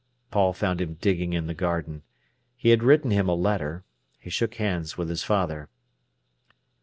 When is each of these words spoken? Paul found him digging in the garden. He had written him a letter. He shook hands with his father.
Paul 0.31 0.51
found 0.53 0.81
him 0.81 0.95
digging 0.95 1.33
in 1.33 1.45
the 1.45 1.53
garden. 1.53 2.01
He 2.55 2.69
had 2.69 2.81
written 2.81 3.11
him 3.11 3.29
a 3.29 3.35
letter. 3.35 3.83
He 4.19 4.31
shook 4.31 4.55
hands 4.55 4.97
with 4.97 5.09
his 5.09 5.21
father. 5.23 5.69